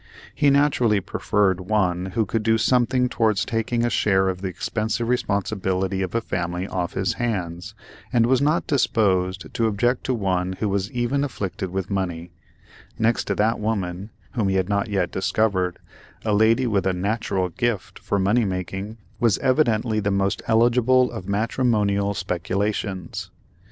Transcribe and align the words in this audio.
He 0.33 0.49
naturally 0.49 0.99
preferred 0.99 1.59
one 1.61 2.07
who 2.15 2.25
could 2.25 2.41
do 2.41 2.57
something 2.57 3.07
towards 3.07 3.45
taking 3.45 3.85
a 3.85 3.89
share 3.91 4.29
of 4.29 4.41
the 4.41 4.47
expensive 4.47 5.07
responsibility 5.07 6.01
of 6.01 6.15
a 6.15 6.21
family 6.21 6.67
off 6.67 6.93
his 6.95 7.13
hands, 7.21 7.75
and 8.11 8.25
was 8.25 8.41
not 8.41 8.65
disposed 8.65 9.53
to 9.53 9.67
object 9.67 10.03
to 10.05 10.15
one 10.15 10.53
who 10.53 10.69
was 10.69 10.91
even 10.91 11.23
afflicted 11.23 11.69
with 11.69 11.91
money;—next 11.91 13.25
to 13.25 13.35
that 13.35 13.59
woman, 13.59 14.09
whom 14.31 14.47
he 14.47 14.55
had 14.55 14.69
not 14.69 14.87
yet 14.89 15.11
discovered, 15.11 15.77
a 16.25 16.33
lady 16.33 16.65
with 16.65 16.87
a 16.87 16.93
"natural 16.93 17.49
gift" 17.49 17.99
for 17.99 18.17
money 18.17 18.43
making 18.43 18.97
was 19.19 19.37
evidently 19.37 19.99
the 19.99 20.09
most 20.09 20.41
eligible 20.47 21.11
of 21.11 21.29
matrimonial 21.29 22.15
speculations. 22.15 23.29